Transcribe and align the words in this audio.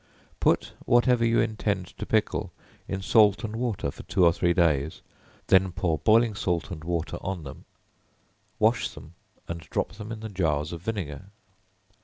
Put 0.39 0.73
whatever 0.85 1.23
you 1.23 1.39
intend 1.41 1.95
to 1.99 2.07
pickle 2.07 2.51
in 2.87 3.03
salt 3.03 3.43
and 3.43 3.55
water 3.55 3.91
for 3.91 4.01
two 4.01 4.25
or 4.25 4.33
three 4.33 4.51
days; 4.51 5.03
then 5.45 5.71
pour 5.71 5.99
boiling 5.99 6.33
salt 6.33 6.71
and 6.71 6.83
water 6.83 7.19
on 7.21 7.43
them; 7.43 7.65
wash 8.57 8.89
them 8.89 9.13
and 9.47 9.59
drop 9.61 9.91
them 9.93 10.11
in 10.11 10.21
the 10.21 10.29
jars 10.29 10.73
of 10.73 10.81
vinegar. 10.81 11.27